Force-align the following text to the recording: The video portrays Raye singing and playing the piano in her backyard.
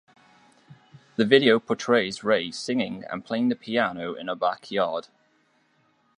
The 1.15 1.25
video 1.25 1.59
portrays 1.59 2.23
Raye 2.23 2.49
singing 2.49 3.03
and 3.11 3.23
playing 3.23 3.49
the 3.49 3.55
piano 3.55 4.15
in 4.15 4.29
her 4.29 4.35
backyard. 4.35 5.09